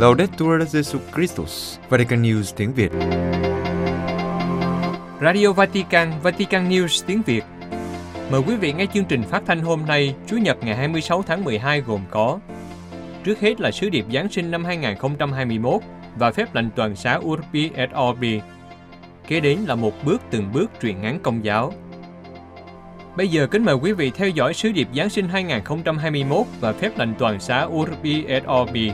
[0.00, 2.92] Laudetur Jesu Christus, Vatican News tiếng Việt.
[5.20, 7.44] Radio Vatican, Vatican News tiếng Việt.
[8.30, 11.44] Mời quý vị nghe chương trình phát thanh hôm nay, Chủ nhật ngày 26 tháng
[11.44, 12.38] 12 gồm có
[13.24, 15.80] Trước hết là sứ điệp Giáng sinh năm 2021
[16.18, 18.40] và phép lệnh toàn xá Urbi et Orbi.
[19.28, 21.72] Kế đến là một bước từng bước truyền ngắn công giáo.
[23.16, 26.98] Bây giờ kính mời quý vị theo dõi sứ điệp Giáng sinh 2021 và phép
[26.98, 28.92] lệnh toàn xá Urbi et Orbi.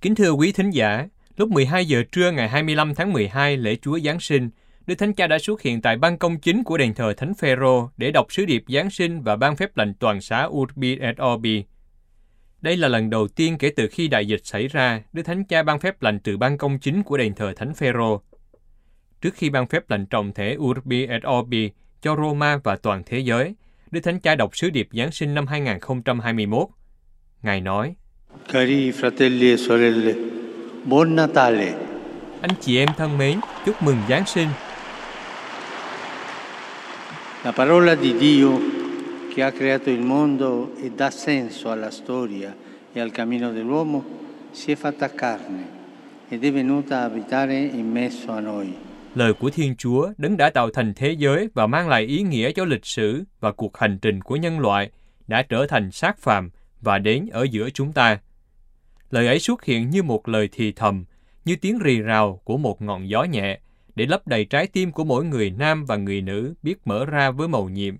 [0.00, 3.98] Kính thưa quý thính giả, lúc 12 giờ trưa ngày 25 tháng 12 lễ Chúa
[3.98, 4.50] Giáng sinh,
[4.86, 7.90] Đức Thánh Cha đã xuất hiện tại ban công chính của đền thờ Thánh Phêrô
[7.96, 11.64] để đọc sứ điệp Giáng sinh và ban phép lệnh toàn xã Urbi et Orbi.
[12.60, 15.62] Đây là lần đầu tiên kể từ khi đại dịch xảy ra, Đức Thánh Cha
[15.62, 18.22] ban phép lệnh từ ban công chính của đền thờ Thánh Phêrô.
[19.20, 21.70] Trước khi ban phép lệnh trọng thể Urbi et Orbi
[22.02, 23.54] cho Roma và toàn thế giới,
[23.90, 26.68] Đức Thánh Cha đọc sứ điệp Giáng sinh năm 2021.
[27.42, 27.96] Ngài nói,
[28.44, 30.16] Cari fratelli e sorelle,
[30.82, 31.74] buon Natale.
[32.40, 34.48] Anh chị em thân mến, chúc mừng Giáng sinh.
[37.44, 38.58] La parola di Dio
[39.34, 42.54] che ha creato il mondo e dà senso alla storia
[42.92, 44.04] e al cammino dell'uomo
[44.52, 45.64] si è fatta carne
[46.28, 48.66] ed è venuta a abitare in mezzo a noi.
[49.14, 52.52] Lời của Thiên Chúa đấng đã tạo thành thế giới và mang lại ý nghĩa
[52.52, 54.90] cho lịch sử và cuộc hành trình của nhân loại
[55.26, 58.18] đã trở thành xác phàm và đến ở giữa chúng ta.
[59.16, 61.04] Lời ấy xuất hiện như một lời thì thầm,
[61.44, 63.60] như tiếng rì rào của một ngọn gió nhẹ,
[63.94, 67.30] để lấp đầy trái tim của mỗi người nam và người nữ biết mở ra
[67.30, 67.96] với mầu nhiệm.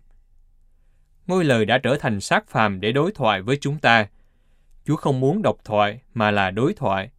[1.26, 4.08] Ngôi lời đã trở thành xác phàm để đối thoại với chúng ta.
[4.84, 7.10] Chúa không muốn độc thoại mà là đối thoại.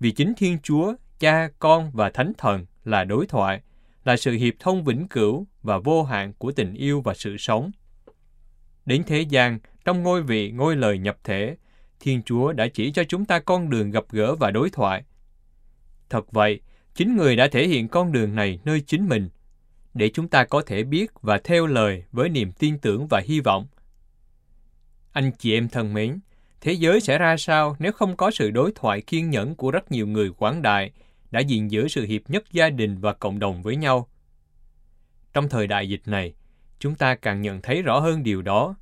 [0.00, 3.60] Vì chính Thiên Chúa, Cha, Con và Thánh Thần là đối thoại,
[4.04, 7.70] là sự hiệp thông vĩnh cửu và vô hạn của tình yêu và sự sống.
[8.86, 11.56] Đến thế gian, trong ngôi vị ngôi lời nhập thể,
[12.00, 15.04] Thiên Chúa đã chỉ cho chúng ta con đường gặp gỡ và đối thoại.
[16.10, 16.60] Thật vậy,
[16.94, 19.28] chính người đã thể hiện con đường này nơi chính mình,
[19.94, 23.40] để chúng ta có thể biết và theo lời với niềm tin tưởng và hy
[23.40, 23.66] vọng.
[25.12, 26.20] Anh chị em thân mến,
[26.60, 29.90] thế giới sẽ ra sao nếu không có sự đối thoại kiên nhẫn của rất
[29.90, 30.92] nhiều người quảng đại
[31.30, 34.08] đã gìn giữ sự hiệp nhất gia đình và cộng đồng với nhau?
[35.32, 36.34] Trong thời đại dịch này,
[36.78, 38.76] chúng ta càng nhận thấy rõ hơn điều đó.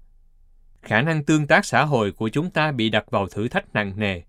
[0.87, 3.93] Khả năng tương tác xã hội của chúng ta bị đặt vào thử thách nặng
[3.97, 4.23] nề,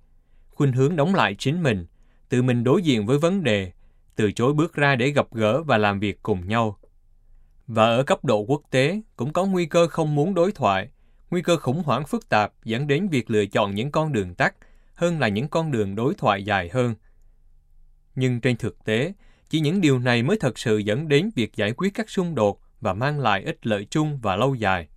[0.49, 1.85] khuynh hướng đóng lại chính mình,
[2.29, 3.71] tự mình đối diện với vấn đề,
[4.15, 6.77] từ chối bước ra để gặp gỡ và làm việc cùng nhau.
[7.67, 10.89] Và ở cấp độ quốc tế cũng có nguy cơ không muốn đối thoại,
[11.31, 14.55] nguy cơ khủng hoảng phức tạp dẫn đến việc lựa chọn những con đường tắt
[14.93, 16.95] hơn là những con đường đối thoại dài hơn.
[18.15, 19.13] Nhưng trên thực tế,
[19.49, 22.61] chỉ những điều này mới thật sự dẫn đến việc giải quyết các xung đột
[22.81, 24.87] và mang lại ích lợi chung và lâu dài.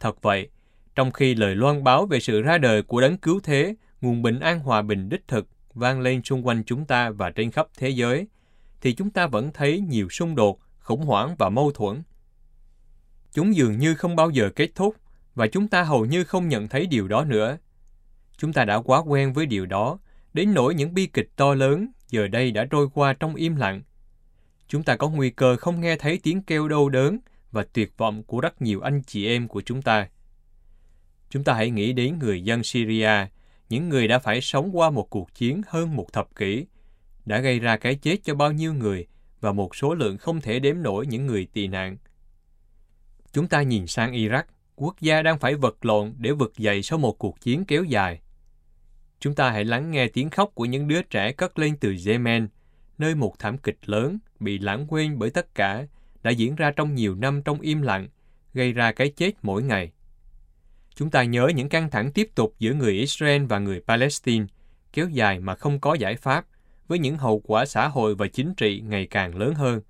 [0.00, 0.48] Thật vậy,
[0.94, 4.40] trong khi lời loan báo về sự ra đời của đấng cứu thế, nguồn bình
[4.40, 7.88] an hòa bình đích thực vang lên xung quanh chúng ta và trên khắp thế
[7.88, 8.26] giới,
[8.80, 12.02] thì chúng ta vẫn thấy nhiều xung đột, khủng hoảng và mâu thuẫn.
[13.32, 14.96] Chúng dường như không bao giờ kết thúc,
[15.34, 17.58] và chúng ta hầu như không nhận thấy điều đó nữa.
[18.36, 19.98] Chúng ta đã quá quen với điều đó,
[20.34, 23.82] đến nỗi những bi kịch to lớn giờ đây đã trôi qua trong im lặng.
[24.68, 27.18] Chúng ta có nguy cơ không nghe thấy tiếng kêu đau đớn
[27.50, 30.08] và tuyệt vọng của rất nhiều anh chị em của chúng ta.
[31.32, 33.26] Chúng ta hãy nghĩ đến người dân Syria,
[33.68, 36.66] những người đã phải sống qua một cuộc chiến hơn một thập kỷ,
[37.24, 39.06] đã gây ra cái chết cho bao nhiêu người
[39.40, 41.96] và một số lượng không thể đếm nổi những người tị nạn.
[43.32, 44.42] Chúng ta nhìn sang Iraq,
[44.76, 48.20] quốc gia đang phải vật lộn để vực dậy sau một cuộc chiến kéo dài.
[49.20, 52.48] Chúng ta hãy lắng nghe tiếng khóc của những đứa trẻ cất lên từ Yemen,
[52.98, 55.86] nơi một thảm kịch lớn bị lãng quên bởi tất cả
[56.22, 58.08] đã diễn ra trong nhiều năm trong im lặng,
[58.54, 59.92] gây ra cái chết mỗi ngày.
[60.94, 64.46] Chúng ta nhớ những căng thẳng tiếp tục giữa người Israel và người Palestine,
[64.92, 66.44] kéo dài mà không có giải pháp,
[66.88, 69.80] với những hậu quả xã hội và chính trị ngày càng lớn hơn.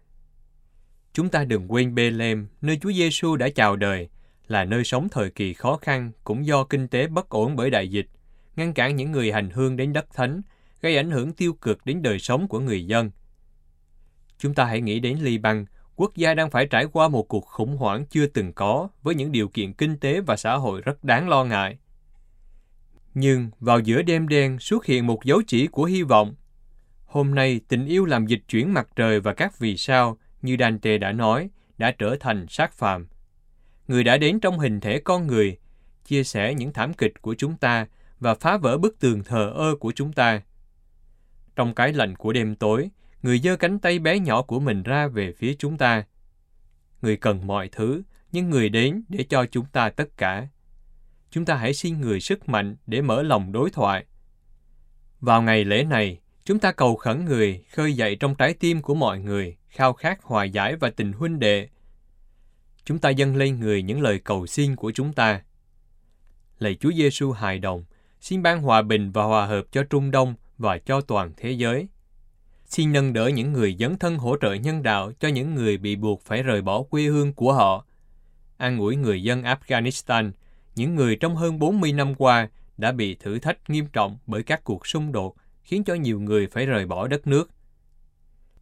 [1.12, 4.09] Chúng ta đừng quên Bethlehem, nơi Chúa Giêsu đã chào đời,
[4.49, 7.88] là nơi sống thời kỳ khó khăn cũng do kinh tế bất ổn bởi đại
[7.88, 8.06] dịch,
[8.56, 10.43] ngăn cản những người hành hương đến đất thánh,
[10.81, 13.11] gây ảnh hưởng tiêu cực đến đời sống của người dân.
[14.38, 15.65] Chúng ta hãy nghĩ đến Liban,
[16.02, 19.32] quốc gia đang phải trải qua một cuộc khủng hoảng chưa từng có với những
[19.32, 21.78] điều kiện kinh tế và xã hội rất đáng lo ngại.
[23.14, 26.34] Nhưng vào giữa đêm đen xuất hiện một dấu chỉ của hy vọng.
[27.06, 30.99] Hôm nay tình yêu làm dịch chuyển mặt trời và các vì sao, như Dante
[30.99, 33.06] đã nói, đã trở thành sát phàm.
[33.88, 35.58] Người đã đến trong hình thể con người,
[36.04, 37.87] chia sẻ những thảm kịch của chúng ta
[38.20, 40.43] và phá vỡ bức tường thờ ơ của chúng ta.
[41.56, 42.90] Trong cái lạnh của đêm tối,
[43.23, 46.05] người giơ cánh tay bé nhỏ của mình ra về phía chúng ta.
[47.03, 48.03] Người cần mọi thứ,
[48.33, 50.49] nhưng người đến để cho chúng ta tất cả.
[51.31, 54.05] chúng ta hãy xin người sức mạnh để mở lòng đối thoại.
[55.21, 58.95] Vào ngày lễ này, chúng ta cầu khẩn người khơi dậy trong trái tim của
[58.95, 61.69] mọi người khao khát hòa giải và tình huynh đệ.
[62.85, 65.43] Chúng ta dâng lên người những lời cầu xin của chúng ta.
[66.59, 67.85] Lạy Chúa Giêsu hài đồng,
[68.21, 71.89] xin ban hòa bình và hòa hợp cho Trung Đông và cho toàn thế giới.
[72.73, 75.97] Xin nâng đỡ những người dấn thân hỗ trợ nhân đạo cho những người bị
[75.97, 77.87] buộc phải rời bỏ quê hương của họ.
[78.57, 80.31] An ủi người dân Afghanistan,
[80.75, 84.65] những người trong hơn 40 năm qua đã bị thử thách nghiêm trọng bởi các
[84.65, 87.51] cuộc xung đột, khiến cho nhiều người phải rời bỏ đất nước.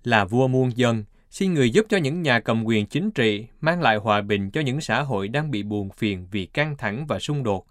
[0.04, 3.80] Là vua muôn dân, xin người giúp cho những nhà cầm quyền chính trị mang
[3.80, 7.18] lại hòa bình cho những xã hội đang bị buồn phiền vì căng thẳng và
[7.18, 7.66] xung đột.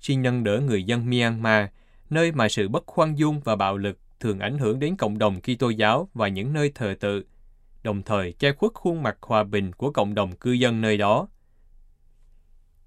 [0.00, 1.66] Xin nâng đỡ người dân Myanmar,
[2.10, 5.40] nơi mà sự bất khoan dung và bạo lực thường ảnh hưởng đến cộng đồng
[5.40, 7.24] Kitô giáo và những nơi thờ tự,
[7.82, 11.28] đồng thời che khuất khuôn mặt hòa bình của cộng đồng cư dân nơi đó.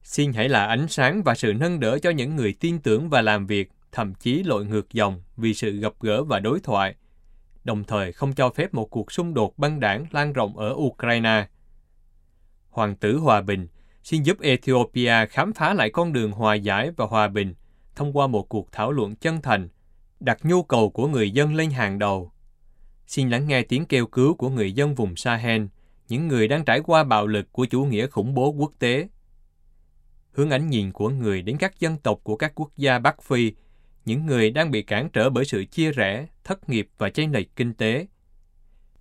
[0.03, 3.21] Xin hãy là ánh sáng và sự nâng đỡ cho những người tin tưởng và
[3.21, 6.95] làm việc, thậm chí lội ngược dòng vì sự gặp gỡ và đối thoại,
[7.63, 11.47] đồng thời không cho phép một cuộc xung đột băng đảng lan rộng ở Ukraine.
[12.69, 13.67] Hoàng tử Hòa Bình
[14.03, 17.53] xin giúp Ethiopia khám phá lại con đường hòa giải và hòa bình
[17.95, 19.69] thông qua một cuộc thảo luận chân thành,
[20.21, 22.31] đặt nhu cầu của người dân lên hàng đầu.
[23.07, 25.63] Xin lắng nghe tiếng kêu cứu của người dân vùng Sahel,
[26.09, 29.07] những người đang trải qua bạo lực của chủ nghĩa khủng bố quốc tế.
[30.31, 33.51] Hướng ánh nhìn của người đến các dân tộc của các quốc gia Bắc Phi,
[34.05, 37.55] những người đang bị cản trở bởi sự chia rẽ, thất nghiệp và chênh lệch
[37.55, 38.07] kinh tế.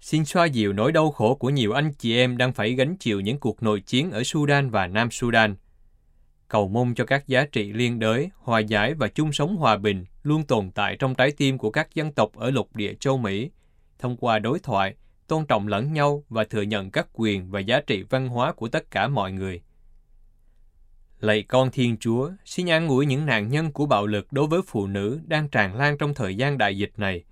[0.00, 3.20] Xin xoa dịu nỗi đau khổ của nhiều anh chị em đang phải gánh chịu
[3.20, 5.56] những cuộc nội chiến ở Sudan và Nam Sudan–
[6.50, 10.04] cầu mong cho các giá trị liên đới, hòa giải và chung sống hòa bình
[10.22, 13.50] luôn tồn tại trong trái tim của các dân tộc ở lục địa châu Mỹ,
[13.98, 14.94] thông qua đối thoại,
[15.26, 18.68] tôn trọng lẫn nhau và thừa nhận các quyền và giá trị văn hóa của
[18.68, 19.62] tất cả mọi người.
[21.20, 24.60] Lạy con Thiên Chúa, xin an ủi những nạn nhân của bạo lực đối với
[24.66, 27.24] phụ nữ đang tràn lan trong thời gian đại dịch này.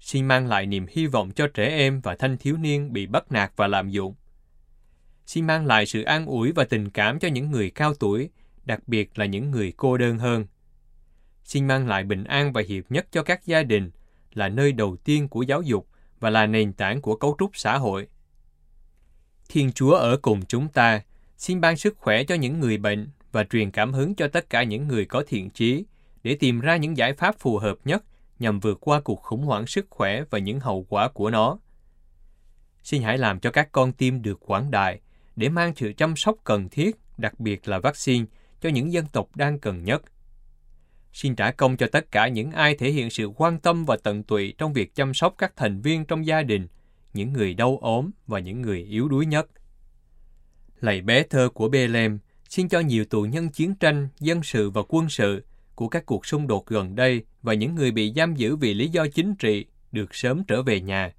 [0.00, 3.32] Xin mang lại niềm hy vọng cho trẻ em và thanh thiếu niên bị bắt
[3.32, 4.14] nạt và lạm dụng
[5.30, 8.30] xin mang lại sự an ủi và tình cảm cho những người cao tuổi,
[8.64, 10.46] đặc biệt là những người cô đơn hơn.
[11.44, 13.90] Xin mang lại bình an và hiệp nhất cho các gia đình,
[14.34, 15.88] là nơi đầu tiên của giáo dục
[16.20, 18.06] và là nền tảng của cấu trúc xã hội.
[19.48, 21.02] Thiên Chúa ở cùng chúng ta,
[21.36, 24.62] xin ban sức khỏe cho những người bệnh và truyền cảm hứng cho tất cả
[24.62, 25.84] những người có thiện chí
[26.22, 28.04] để tìm ra những giải pháp phù hợp nhất
[28.38, 31.58] nhằm vượt qua cuộc khủng hoảng sức khỏe và những hậu quả của nó.
[32.82, 35.00] Xin hãy làm cho các con tim được quảng đại
[35.40, 38.24] để mang sự chăm sóc cần thiết, đặc biệt là vaccine,
[38.60, 40.02] cho những dân tộc đang cần nhất.
[41.12, 44.22] Xin trả công cho tất cả những ai thể hiện sự quan tâm và tận
[44.22, 46.66] tụy trong việc chăm sóc các thành viên trong gia đình,
[47.14, 49.46] những người đau ốm và những người yếu đuối nhất.
[50.80, 54.82] Lạy bé thơ của Bethlehem, xin cho nhiều tù nhân chiến tranh, dân sự và
[54.88, 55.44] quân sự
[55.74, 58.88] của các cuộc xung đột gần đây và những người bị giam giữ vì lý
[58.88, 61.12] do chính trị được sớm trở về nhà.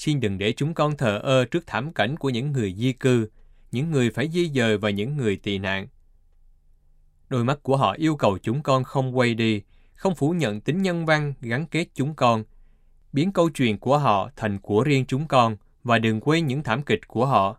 [0.00, 3.28] Xin đừng để chúng con thờ ơ trước thảm cảnh của những người di cư,
[3.72, 5.86] những người phải di dời và những người tị nạn.
[7.28, 9.62] Đôi mắt của họ yêu cầu chúng con không quay đi,
[9.94, 12.44] không phủ nhận tính nhân văn gắn kết chúng con,
[13.12, 16.82] biến câu chuyện của họ thành của riêng chúng con và đừng quên những thảm
[16.82, 17.58] kịch của họ.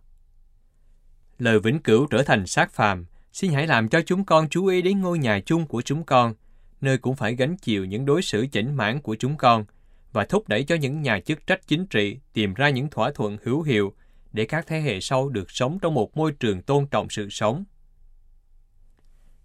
[1.39, 4.81] Lời vĩnh cửu trở thành sát phàm, xin hãy làm cho chúng con chú ý
[4.81, 6.33] đến ngôi nhà chung của chúng con,
[6.81, 9.65] nơi cũng phải gánh chịu những đối xử chỉnh mãn của chúng con–
[10.11, 13.37] và thúc đẩy cho những nhà chức trách chính trị tìm ra những thỏa thuận
[13.43, 13.93] hữu hiệu
[14.33, 17.63] để các thế hệ sau được sống trong một môi trường tôn trọng sự sống.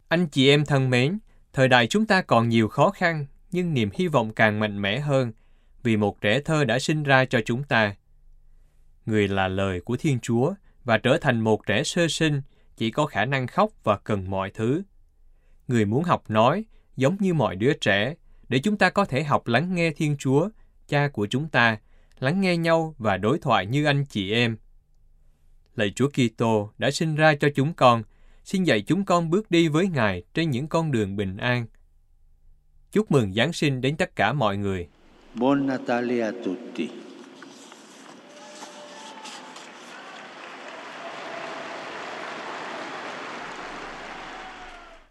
[0.09, 1.19] Anh chị em thân mến,
[1.53, 5.01] thời đại chúng ta còn nhiều khó khăn, nhưng niềm hy vọng càng mạnh mẽ
[5.01, 5.33] hơn
[5.83, 7.97] vì một trẻ thơ đã sinh ra cho chúng ta.
[9.07, 10.55] Người là lời của Thiên Chúa
[10.85, 12.43] và trở thành một trẻ sơ sinh
[12.77, 14.83] chỉ có khả năng khóc và cần mọi thứ.
[15.69, 16.65] Người muốn học nói
[16.97, 18.15] giống như mọi đứa trẻ
[18.49, 20.49] để chúng ta có thể học lắng nghe Thiên Chúa,
[20.89, 21.79] Cha của chúng ta,
[22.19, 24.57] lắng nghe nhau và đối thoại như anh chị em.
[25.77, 28.03] Lạy Chúa Kitô đã sinh ra cho chúng con,
[28.45, 31.67] xin dạy chúng con bước đi với Ngài trên những con đường bình an.
[32.93, 34.89] Chúc mừng Giáng sinh đến tất cả mọi người.
[35.35, 36.89] Buon Natale a tutti.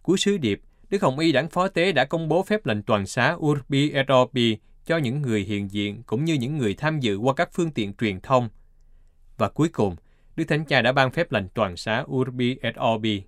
[0.01, 3.07] Cuối sứ điệp Đức Hồng Y Đảng Phó Tế đã công bố phép lệnh toàn
[3.07, 7.17] xá Urbi et Orbi cho những người hiện diện cũng như những người tham dự
[7.17, 8.49] qua các phương tiện truyền thông.
[9.37, 9.95] Và cuối cùng,
[10.35, 13.23] Đức Thánh Cha đã ban phép lệnh toàn xá Urbi et Orbi.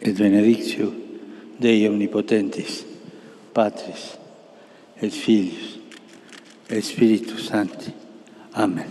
[0.00, 0.84] Et benedictio
[1.60, 2.84] Dei omnipotentis,
[3.54, 4.16] Patris,
[5.00, 5.78] et Filius,
[6.68, 7.92] et Spiritus Sancti.
[8.52, 8.86] Amen.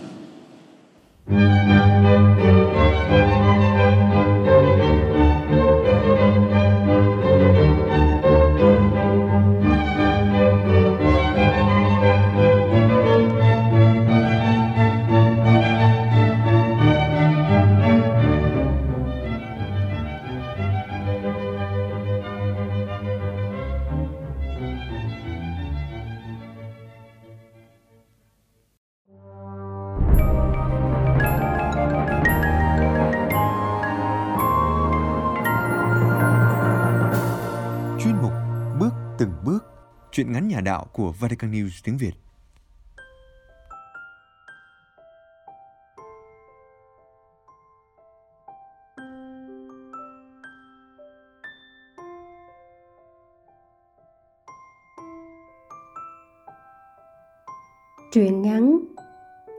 [41.06, 42.12] Của Vatican News tiếng Việt.
[58.12, 58.78] Truyện ngắn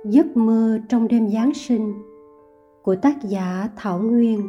[0.05, 1.93] Giấc mơ trong đêm Giáng sinh
[2.83, 4.47] của tác giả Thảo Nguyên,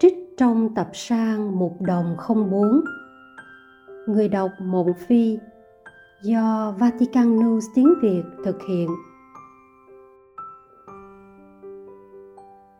[0.00, 2.84] trích trong tập sang một Đồng 04
[4.06, 5.38] Người đọc Mộng Phi
[6.22, 8.88] do Vatican News tiếng Việt thực hiện.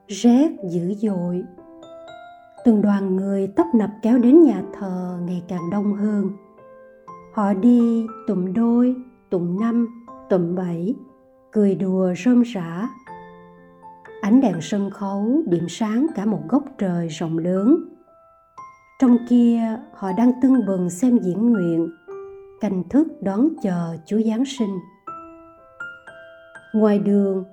[0.09, 1.43] Rét dữ dội.
[2.65, 6.31] Từng đoàn người tấp nập kéo đến nhà thờ ngày càng đông hơn.
[7.33, 8.97] Họ đi tụm đôi,
[9.31, 10.95] tụm năm, tụm bảy
[11.53, 12.89] cười đùa rơm rã.
[14.21, 17.85] Ánh đèn sân khấu điểm sáng cả một góc trời rộng lớn.
[19.01, 19.61] Trong kia
[19.95, 21.91] họ đang tưng bừng xem diễn nguyện
[22.61, 24.79] canh thức đón chờ chúa giáng sinh.
[26.75, 27.45] Ngoài đường,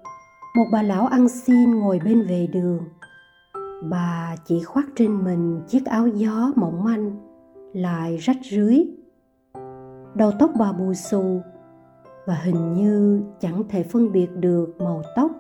[0.56, 2.80] một bà lão ăn xin ngồi bên vệ đường.
[3.90, 7.12] Bà chỉ khoác trên mình chiếc áo gió mỏng manh,
[7.74, 8.84] lại rách rưới.
[10.16, 11.42] Đầu tóc bà bù xù
[12.26, 15.32] và hình như chẳng thể phân biệt được màu tóc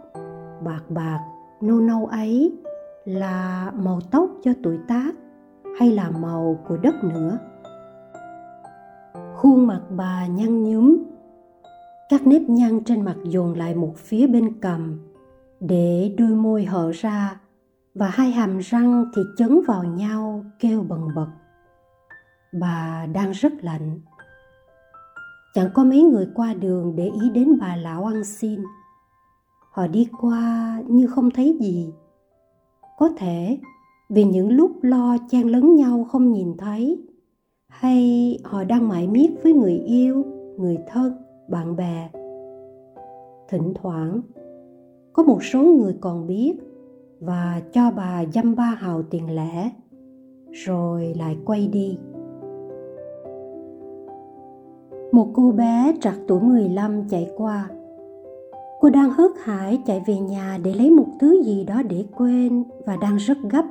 [0.64, 1.20] bạc bạc,
[1.62, 2.58] nâu nâu ấy
[3.06, 5.12] là màu tóc cho tuổi tác
[5.80, 7.38] hay là màu của đất nữa
[9.44, 10.98] khuôn mặt bà nhăn nhúm.
[12.10, 15.00] Các nếp nhăn trên mặt dồn lại một phía bên cầm
[15.60, 17.40] để đôi môi hở ra
[17.96, 21.28] và hai hàm răng thì chấn vào nhau kêu bần bật.
[22.60, 24.00] Bà đang rất lạnh.
[25.54, 28.60] Chẳng có mấy người qua đường để ý đến bà lão ăn xin.
[29.72, 31.94] Họ đi qua như không thấy gì.
[32.98, 33.58] Có thể
[34.10, 37.13] vì những lúc lo chen lấn nhau không nhìn thấy
[37.80, 40.26] hay họ đang mãi miết với người yêu,
[40.58, 41.14] người thân,
[41.48, 42.10] bạn bè
[43.50, 44.22] thỉnh thoảng,
[45.14, 46.54] có một số người còn biết
[47.20, 49.72] và cho bà dăm ba hào tiền lẻ,
[50.52, 51.98] rồi lại quay đi
[55.12, 57.70] một cô bé trạc tuổi 15 chạy qua.
[58.80, 62.64] Cô đang hớt hải chạy về nhà để lấy một thứ gì đó để quên
[62.86, 63.66] và đang rất gấp.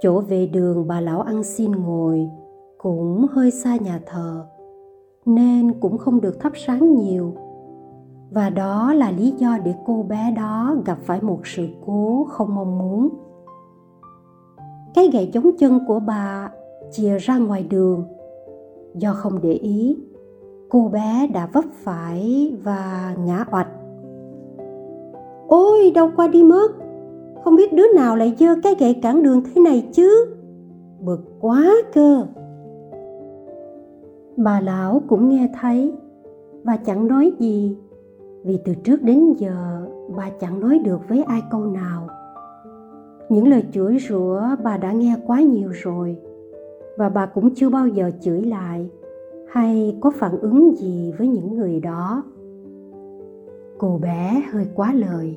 [0.00, 2.30] Chỗ về đường bà lão ăn xin ngồi
[2.78, 4.46] cũng hơi xa nhà thờ,
[5.26, 7.34] nên cũng không được thắp sáng nhiều.
[8.30, 12.54] Và đó là lý do để cô bé đó gặp phải một sự cố không
[12.54, 13.08] mong muốn.
[14.94, 16.50] Cái gậy chống chân của bà
[16.90, 18.04] chìa ra ngoài đường.
[18.94, 19.98] Do không để ý,
[20.68, 23.68] cô bé đã vấp phải và ngã oạch.
[25.48, 26.68] Ôi, đâu qua đi mất?
[27.44, 30.34] Không biết đứa nào lại dơ cái gậy cản đường thế này chứ?
[31.00, 32.26] Bực quá cơ.
[34.36, 35.92] Bà lão cũng nghe thấy,
[36.64, 37.76] và chẳng nói gì,
[38.44, 42.08] vì từ trước đến giờ bà chẳng nói được với ai câu nào.
[43.28, 46.16] Những lời chửi rủa bà đã nghe quá nhiều rồi,
[46.96, 48.90] và bà cũng chưa bao giờ chửi lại
[49.48, 52.22] hay có phản ứng gì với những người đó.
[53.78, 55.36] Cô bé hơi quá lời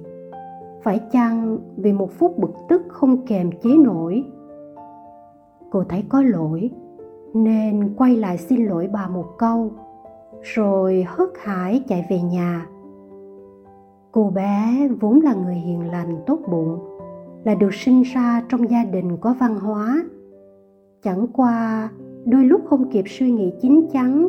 [0.84, 4.24] phải chăng vì một phút bực tức không kềm chế nổi?
[5.72, 6.72] Cô thấy có lỗi,
[7.34, 9.72] nên quay lại xin lỗi bà một câu,
[10.42, 12.68] rồi hớt hải chạy về nhà.
[14.12, 16.80] Cô bé vốn là người hiền lành tốt bụng,
[17.44, 20.04] là được sinh ra trong gia đình có văn hóa.
[21.04, 21.90] Chẳng qua,
[22.25, 24.28] đôi lúc không kịp suy nghĩ chín chắn,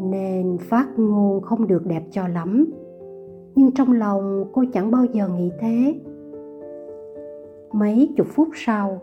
[0.00, 2.66] nên phát ngôn không được đẹp cho lắm
[3.54, 6.00] nhưng trong lòng cô chẳng bao giờ nghĩ thế.
[7.72, 8.98] Mấy chục phút sau,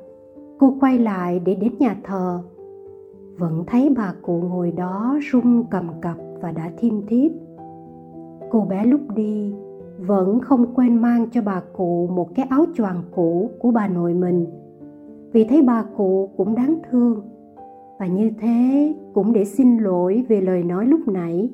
[0.60, 2.39] cô quay lại để đến nhà thờ.
[3.38, 7.32] Vẫn thấy bà cụ ngồi đó run cầm cập và đã thiêm thiếp.
[8.51, 9.54] Cô bé lúc đi
[9.98, 14.13] vẫn không quên mang cho bà cụ một cái áo choàng cũ của bà nội
[14.13, 14.46] mình.
[15.32, 17.22] Vì thấy bà cụ cũng đáng thương,
[18.00, 21.50] và như thế cũng để xin lỗi về lời nói lúc nãy.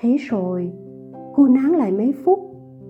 [0.00, 0.72] Thế rồi
[1.36, 2.38] cô nán lại mấy phút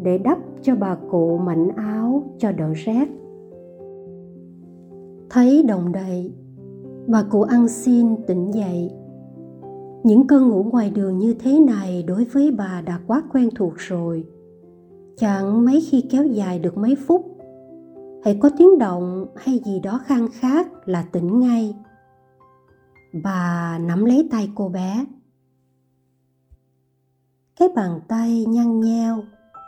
[0.02, 3.08] để đắp cho bà cụ mảnh áo cho đỡ rét.
[5.30, 6.32] Thấy đồng đầy,
[7.06, 8.90] bà cụ ăn xin tỉnh dậy.
[10.04, 13.72] Những cơn ngủ ngoài đường như thế này đối với bà đã quá quen thuộc
[13.76, 14.24] rồi.
[15.16, 17.38] Chẳng mấy khi kéo dài được mấy phút,
[18.24, 21.76] hãy có tiếng động hay gì đó khang khác là tỉnh ngay.
[23.24, 25.04] Bà nắm lấy tay cô bé
[27.58, 29.22] cái bàn tay nhăn nheo,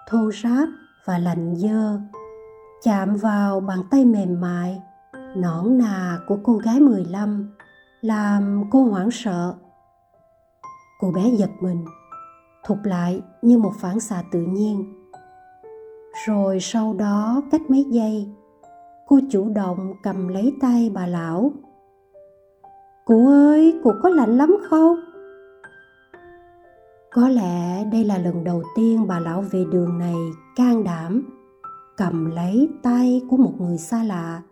[0.09, 0.69] thô ráp
[1.05, 1.99] và lạnh dơ.
[2.83, 4.83] Chạm vào bàn tay mềm mại,
[5.37, 7.55] nõn nà của cô gái 15
[8.01, 9.55] làm cô hoảng sợ.
[11.01, 11.85] Cô bé giật mình,
[12.65, 14.95] thụt lại như một phản xạ tự nhiên.
[16.27, 18.29] Rồi sau đó cách mấy giây,
[19.07, 21.53] cô chủ động cầm lấy tay bà lão.
[23.05, 24.97] Cụ ơi, cụ có lạnh lắm không?
[27.13, 30.17] Có lẽ đây là lần đầu tiên bà lão về đường này
[30.57, 31.23] can đảm
[31.97, 34.43] cầm lấy tay của một người xa lạ.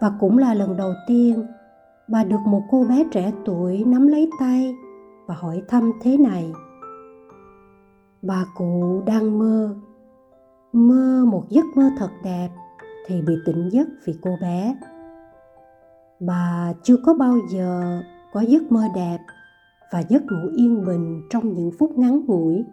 [0.00, 1.46] Và cũng là lần đầu tiên
[2.08, 4.74] bà được một cô bé trẻ tuổi nắm lấy tay
[5.26, 6.52] và hỏi thăm thế này.
[8.22, 9.74] Bà cụ đang mơ
[10.72, 12.48] mơ một giấc mơ thật đẹp
[13.06, 14.76] thì bị tỉnh giấc vì cô bé.
[16.20, 18.02] Bà chưa có bao giờ
[18.32, 19.18] có giấc mơ đẹp
[19.92, 22.64] và giấc ngủ yên bình trong những phút ngắn ngủi.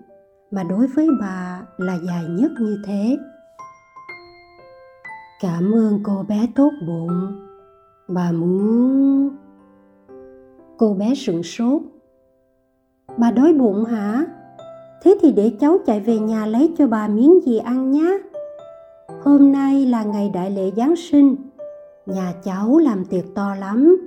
[0.52, 3.18] Mà đối với bà là dài nhất như thế.
[5.42, 7.42] Cảm ơn cô bé tốt bụng.
[8.08, 9.30] Bà muốn
[10.78, 11.82] cô bé sửng sốt.
[13.18, 14.26] Bà đói bụng hả?
[15.04, 18.20] Thế thì để cháu chạy về nhà lấy cho bà miếng gì ăn nhé
[19.24, 21.36] hôm nay là ngày đại lễ giáng sinh.
[22.06, 23.98] Nhà cháu làm tiệc to lắm.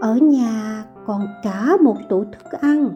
[0.00, 2.94] Ở nhà còn cả một tủ thức ăn.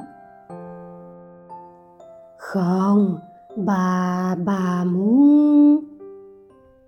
[2.39, 3.19] Không,
[3.57, 5.85] bà bà muốn.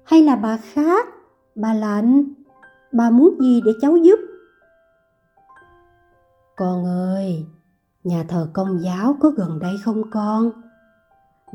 [0.04, 1.08] Hay là bà khác?
[1.54, 2.24] Bà lạnh.
[2.92, 4.18] Bà muốn gì để cháu giúp?
[6.56, 7.46] Con ơi,
[8.04, 10.50] nhà thờ công giáo có gần đây không con?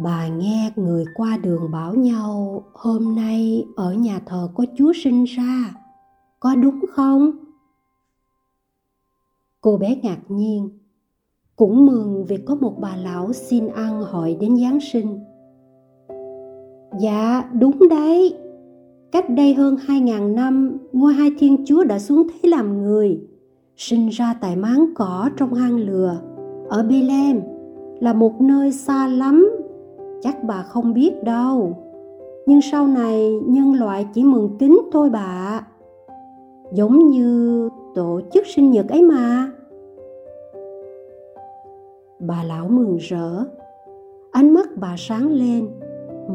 [0.04, 5.24] Bà nghe người qua đường bảo nhau, hôm nay ở nhà thờ có chúa sinh
[5.24, 5.74] ra,
[6.40, 7.49] có đúng không?
[9.62, 10.70] Cô bé ngạc nhiên.
[11.56, 15.20] Cũng mừng vì có một bà lão xin ăn hỏi đến giáng sinh.
[17.00, 18.38] Dạ đúng đấy.
[19.12, 23.22] Cách đây hơn hai ngàn năm, ngôi hai thiên chúa đã xuống thế làm người,
[23.78, 26.18] sinh ra tại máng cỏ trong hang lừa
[26.70, 27.42] ở Bethlehem,
[28.00, 29.50] là một nơi xa lắm.
[30.22, 31.78] Chắc bà không biết đâu.
[32.46, 35.62] Nhưng sau này, nhân loại chỉ mừng kính thôi bà.
[36.74, 39.52] Giống như tổ chức sinh nhật ấy mà.
[42.20, 43.44] Bà lão mừng rỡ.
[44.32, 45.68] Ánh mắt bà sáng lên,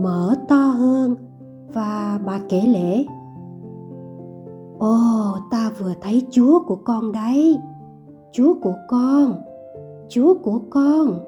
[0.02, 1.16] mở to hơn
[1.74, 3.04] và bà kể lễ.
[4.78, 4.96] Ồ,
[5.50, 7.56] ta vừa thấy chúa của con đấy.
[8.32, 9.34] Chúa của con,
[10.08, 11.18] chúa của con.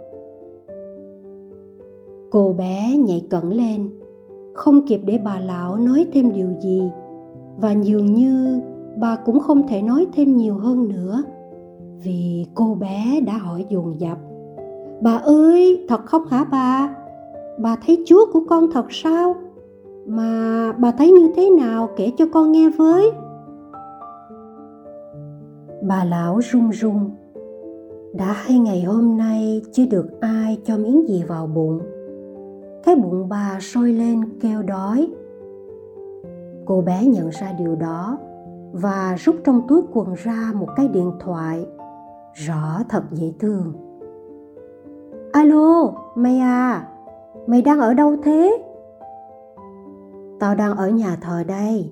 [2.30, 3.90] Cô bé nhảy cẩn lên,
[4.54, 6.82] không kịp để bà lão nói thêm điều gì
[7.56, 8.60] và dường như
[8.96, 11.22] bà cũng không thể nói thêm nhiều hơn nữa.
[12.02, 14.18] Vì cô bé đã hỏi dồn dập.
[15.00, 16.96] Bà ơi, thật không hả bà?
[17.58, 19.34] Bà thấy chúa của con thật sao?
[20.06, 23.10] Mà bà thấy như thế nào kể cho con nghe với?
[25.82, 27.10] Bà lão run run.
[28.14, 31.80] Đã hai ngày hôm nay chưa được ai cho miếng gì vào bụng.
[32.84, 35.08] Cái bụng bà sôi lên kêu đói.
[36.64, 38.18] Cô bé nhận ra điều đó
[38.80, 41.66] và rút trong túi quần ra một cái điện thoại,
[42.34, 43.72] rõ thật dễ thương.
[45.32, 46.88] Alo, mày à
[47.46, 48.58] mày đang ở đâu thế?
[50.40, 51.90] Tao đang ở nhà thờ đây,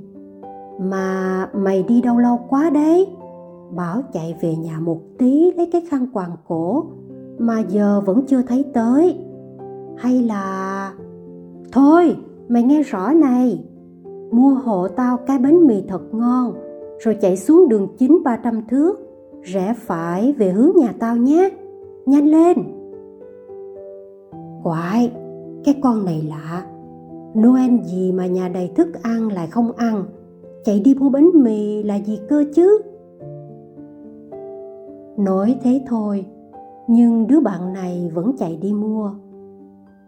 [0.80, 3.16] mà mày đi đâu lâu quá đấy?
[3.70, 6.84] Bảo chạy về nhà một tí lấy cái khăn quàng cổ
[7.38, 9.18] mà giờ vẫn chưa thấy tới.
[9.96, 10.92] Hay là,
[11.72, 12.16] thôi,
[12.48, 13.64] mày nghe rõ này,
[14.32, 16.54] mua hộ tao cái bánh mì thật ngon
[16.98, 18.94] rồi chạy xuống đường chính 300 thước,
[19.42, 21.50] rẽ phải về hướng nhà tao nhé.
[22.06, 22.56] Nhanh lên.
[24.62, 25.12] Quại
[25.64, 26.66] cái con này lạ.
[27.38, 30.04] Noel gì mà nhà đầy thức ăn lại không ăn?
[30.64, 32.78] Chạy đi mua bánh mì là gì cơ chứ?
[35.16, 36.26] Nói thế thôi,
[36.88, 39.10] nhưng đứa bạn này vẫn chạy đi mua.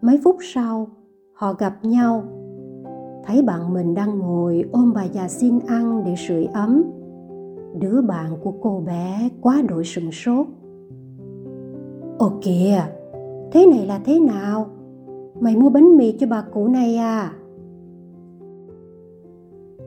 [0.03, 0.87] Mấy phút sau,
[1.33, 2.23] họ gặp nhau
[3.27, 6.85] thấy bạn mình đang ngồi ôm bà già xin ăn để sưởi ấm.
[7.79, 10.47] Đứa bạn của cô bé quá đổi sừng sốt.
[12.19, 12.83] Ồ kìa,
[13.53, 14.67] thế này là thế nào?
[15.41, 17.33] Mày mua bánh mì cho bà cụ này à?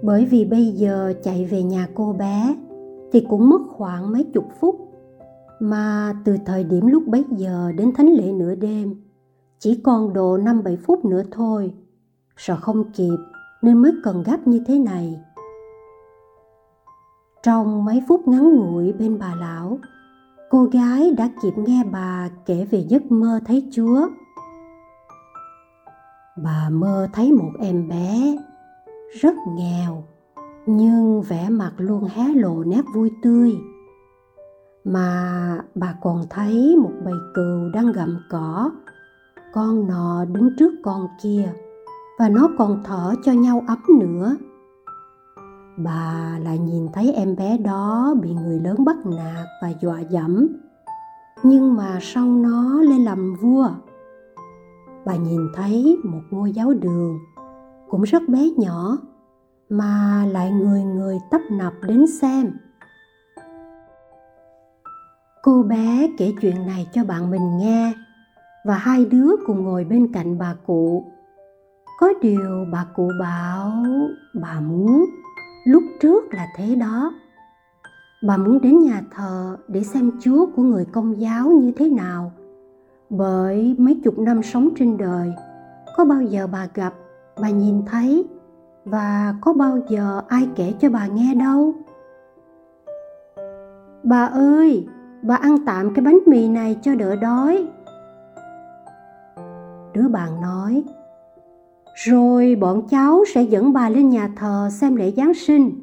[0.04, 2.56] Bởi vì bây giờ chạy về nhà cô bé
[3.12, 4.76] thì cũng mất khoảng mấy chục phút.
[5.60, 8.96] Mà từ thời điểm lúc bấy giờ đến thánh lễ nửa đêm,
[9.60, 11.74] chỉ còn độ 5-7 phút nữa thôi.
[12.40, 13.18] Sợ không kịp
[13.62, 15.20] nên mới cần gấp như thế này.
[17.44, 19.80] Trong mấy phút ngắn ngủi bên bà lão,
[20.50, 24.08] cô gái đã kịp nghe bà kể về giấc mơ thấy Chúa.
[26.44, 28.38] Bà mơ thấy một em bé
[29.22, 30.04] rất nghèo
[30.66, 33.58] nhưng vẻ mặt luôn hé lộ nét vui tươi
[34.84, 38.72] mà bà còn thấy một bầy cừu đang gặm cỏ
[39.54, 41.54] con nọ đứng trước con kia
[42.20, 44.36] và nó còn thở cho nhau ấm nữa.
[45.78, 50.48] Bà lại nhìn thấy em bé đó bị người lớn bắt nạt và dọa dẫm.
[51.44, 53.70] Nhưng mà sau nó lên làm vua,
[55.06, 57.20] bà nhìn thấy một ngôi giáo đường
[57.90, 58.98] cũng rất bé nhỏ
[59.70, 62.52] mà lại người người tấp nập đến xem.
[65.44, 67.94] Cô bé kể chuyện này cho bạn mình nghe
[68.66, 71.12] và hai đứa cùng ngồi bên cạnh bà cụ
[72.00, 73.72] có điều bà cụ bảo
[74.42, 75.06] bà muốn
[75.66, 77.14] lúc trước là thế đó.
[78.28, 82.32] Bà muốn đến nhà thờ để xem chúa của người công giáo như thế nào.
[83.10, 85.34] Bởi mấy chục năm sống trên đời,
[85.98, 86.94] có bao giờ bà gặp,
[87.42, 88.28] bà nhìn thấy
[88.86, 91.74] và có bao giờ ai kể cho bà nghe đâu?
[94.04, 94.88] Bà ơi,
[95.22, 97.68] bà ăn tạm cái bánh mì này cho đỡ đói.
[99.94, 100.84] Đứa bạn nói
[102.00, 105.82] rồi bọn cháu sẽ dẫn bà lên nhà thờ xem lễ giáng sinh.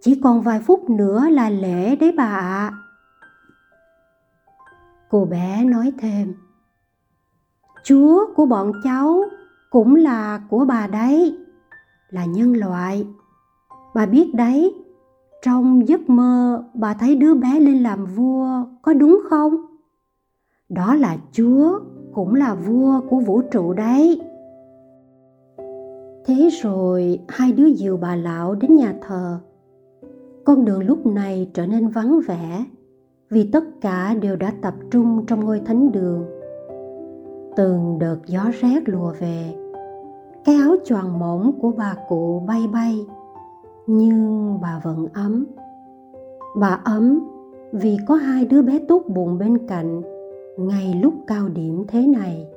[0.00, 2.68] Chỉ còn vài phút nữa là lễ đấy bà ạ.
[2.68, 2.72] À.
[5.10, 6.34] cô bé nói thêm,
[7.84, 9.22] chúa của bọn cháu
[9.70, 11.38] cũng là của bà đấy,
[12.10, 13.06] là nhân loại.
[13.94, 14.74] Bà biết đấy,
[15.42, 19.56] trong giấc mơ bà thấy đứa bé lên làm vua có đúng không?
[20.68, 21.80] Đó là chúa
[22.12, 24.20] cũng là vua của vũ trụ đấy
[26.26, 29.38] thế rồi hai đứa dìu bà lão đến nhà thờ.
[30.44, 32.64] Con đường lúc này trở nên vắng vẻ,
[33.30, 36.24] vì tất cả đều đã tập trung trong ngôi thánh đường.
[37.56, 39.54] Từng đợt gió rét lùa về,
[40.44, 43.06] cái áo choàng mỏng của bà cụ bay bay,
[43.86, 45.46] nhưng bà vẫn ấm.
[46.56, 47.20] Bà ấm
[47.72, 50.02] vì có hai đứa bé tốt bụng bên cạnh,
[50.58, 52.48] ngay lúc cao điểm thế này.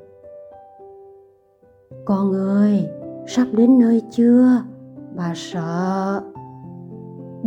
[2.04, 2.88] Con ơi
[3.28, 4.62] sắp đến nơi chưa?
[5.16, 6.20] Bà sợ.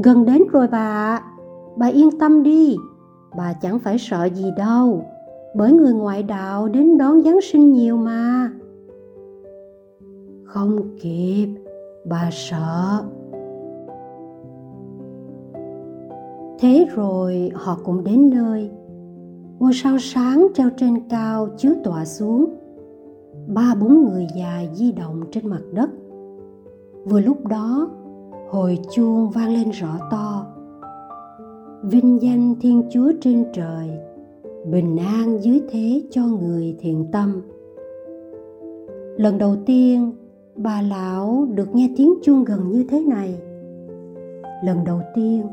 [0.04, 1.22] Gần đến rồi bà.
[1.78, 2.76] Bà yên tâm đi.
[3.38, 5.06] Bà chẳng phải sợ gì đâu.
[5.56, 8.52] Bởi người ngoại đạo đến đón giáng sinh nhiều mà.
[10.44, 11.48] Không kịp.
[12.10, 13.04] Bà sợ.
[16.60, 18.72] Thế rồi họ cũng đến nơi.
[19.60, 22.61] Ngôi sao sáng treo trên cao chiếu tỏa xuống
[23.54, 25.90] ba bốn người già di động trên mặt đất.
[27.06, 27.90] Vừa lúc đó,
[28.50, 30.46] hồi chuông vang lên rõ to.
[31.84, 33.90] Vinh danh thiên chúa trên trời,
[34.72, 37.42] bình an dưới thế cho người thiện tâm.
[39.18, 40.12] Lần đầu tiên,
[40.56, 43.42] bà lão được nghe tiếng chuông gần như thế này.
[44.64, 45.48] Lần đầu tiên,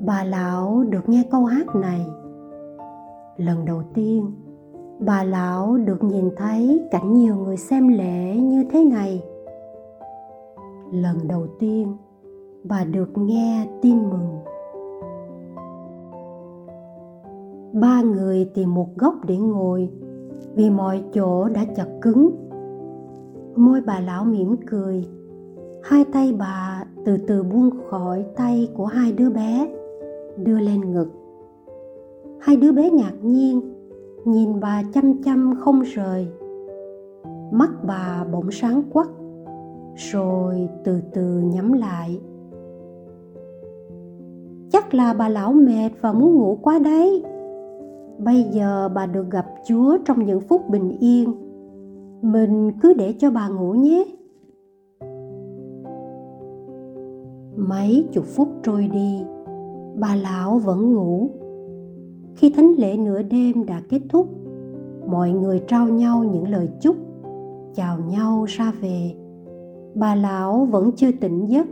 [0.00, 2.06] bà lão được nghe câu hát này.
[3.36, 4.30] Lần đầu tiên
[5.06, 9.22] bà lão được nhìn thấy cảnh nhiều người xem lễ như thế này.
[10.92, 11.96] Lần đầu tiên,
[12.64, 14.38] bà được nghe tin mừng.
[17.72, 19.90] Ba người tìm một góc để ngồi
[20.54, 22.30] vì mọi chỗ đã chật cứng.
[23.56, 25.08] Môi bà lão mỉm cười.
[25.82, 29.68] Hai tay bà từ từ buông khỏi tay của hai đứa bé,
[30.36, 31.08] đưa lên ngực.
[32.40, 33.71] Hai đứa bé ngạc nhiên
[34.24, 36.28] nhìn bà chăm chăm không rời.
[37.50, 39.08] Mắt bà bỗng sáng quắc,
[39.96, 42.20] rồi từ từ nhắm lại.
[44.72, 47.24] Chắc là bà lão mệt và muốn ngủ quá đấy.
[48.18, 51.32] Bây giờ bà được gặp chúa trong những phút bình yên.
[52.22, 54.04] Mình cứ để cho bà ngủ nhé.
[57.56, 59.24] Mấy chục phút trôi đi,
[60.00, 61.30] bà lão vẫn ngủ
[62.36, 64.28] khi thánh lễ nửa đêm đã kết thúc,
[65.06, 66.96] mọi người trao nhau những lời chúc,
[67.74, 69.14] chào nhau ra về.
[69.94, 71.66] Bà lão vẫn chưa tỉnh giấc.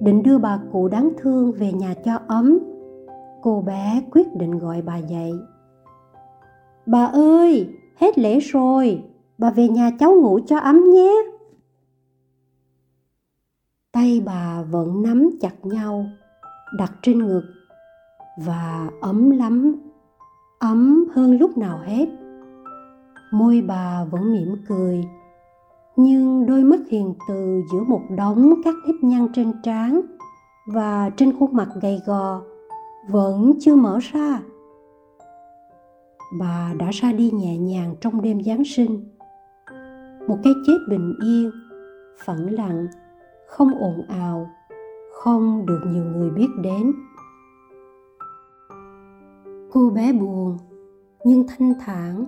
[0.00, 2.58] Định đưa bà cụ đáng thương về nhà cho ấm,
[3.42, 5.32] cô bé quyết định gọi bà dậy.
[6.86, 9.02] Bà ơi, hết lễ rồi,
[9.38, 11.12] bà về nhà cháu ngủ cho ấm nhé.
[13.92, 16.06] Tay bà vẫn nắm chặt nhau,
[16.78, 17.42] đặt trên ngực
[18.44, 19.74] và ấm lắm,
[20.58, 22.08] ấm hơn lúc nào hết.
[23.32, 25.04] Môi bà vẫn mỉm cười,
[25.96, 30.00] nhưng đôi mắt hiền từ giữa một đống các nếp nhăn trên trán
[30.66, 32.40] và trên khuôn mặt gầy gò
[33.08, 34.40] vẫn chưa mở ra.
[36.38, 39.04] Bà đã ra đi nhẹ nhàng trong đêm giáng sinh.
[40.28, 41.50] Một cái chết bình yên,
[42.24, 42.86] phẳng lặng,
[43.48, 44.50] không ồn ào,
[45.12, 46.92] không được nhiều người biết đến
[49.72, 50.58] cô bé buồn,
[51.24, 52.24] nhưng thanh thản.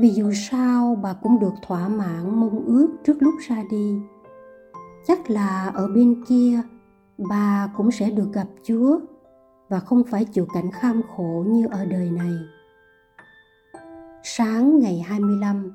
[0.00, 4.00] Vì dù sao, bà cũng được thỏa mãn mong ước trước lúc ra đi.
[5.06, 6.60] Chắc là ở bên kia,
[7.18, 9.00] bà cũng sẽ được gặp chúa
[9.68, 12.32] và không phải chịu cảnh kham khổ như ở đời này.
[14.22, 15.72] Sáng ngày 25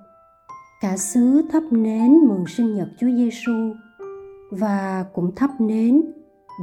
[0.81, 3.73] cả xứ thắp nến mừng sinh nhật Chúa Giêsu
[4.51, 6.01] và cũng thắp nến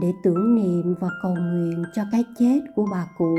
[0.01, 3.35] để tưởng niệm và cầu nguyện cho cái chết của bà cụ.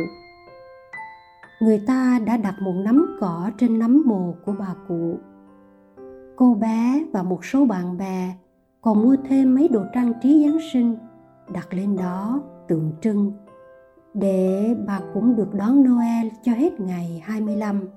[1.66, 5.18] Người ta đã đặt một nắm cỏ trên nấm mồ của bà cụ.
[6.36, 8.36] Cô bé và một số bạn bè
[8.82, 10.98] còn mua thêm mấy đồ trang trí Giáng sinh
[11.54, 13.32] đặt lên đó tượng trưng
[14.14, 17.90] để bà cũng được đón Noel cho hết ngày 25.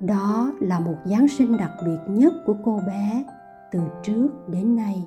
[0.00, 3.24] Đó là một Giáng sinh đặc biệt nhất của cô bé
[3.72, 5.06] từ trước đến nay.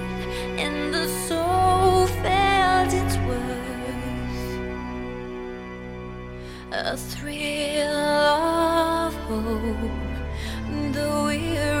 [6.83, 9.77] A thrill of hope,
[10.93, 11.80] the weary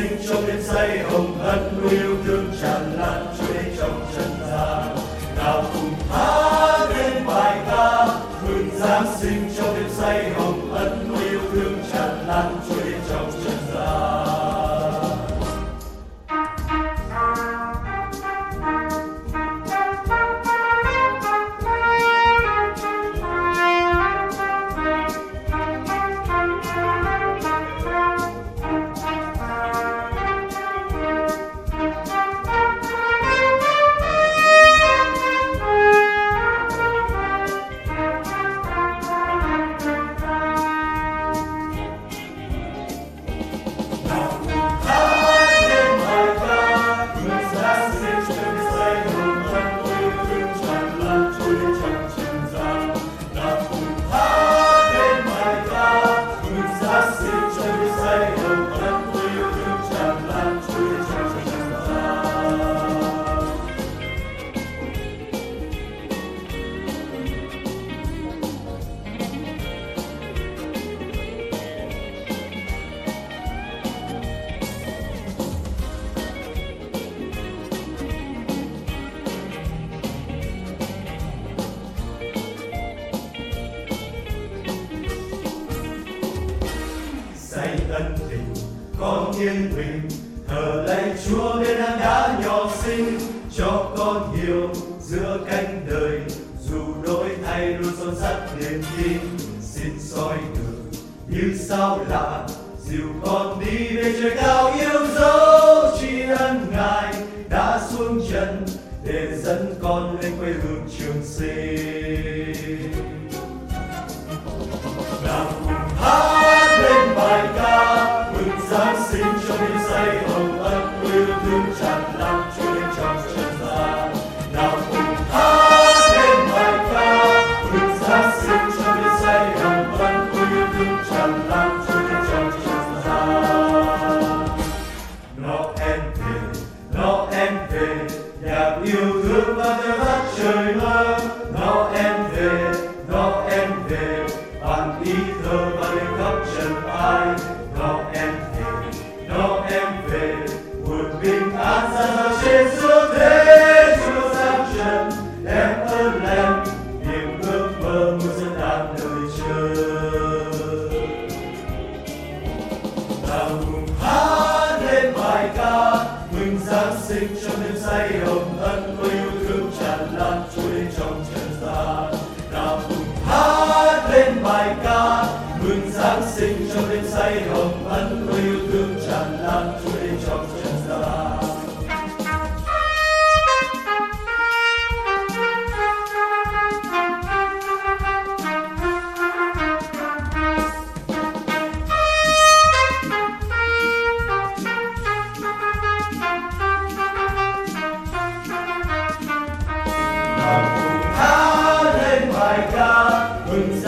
[0.00, 2.09] Sinh cho đêm say hồng ân yêu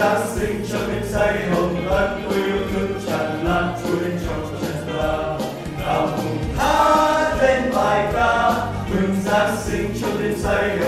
[0.03, 4.57] Giáng sinh cho biết say hồng ân tôi yêu thương tràn lan trôi lên trong
[4.61, 5.39] chân ta.
[5.79, 8.53] Nào cùng hát lên bài ca,
[8.91, 10.82] mừng Giáng sinh cho biết say hồng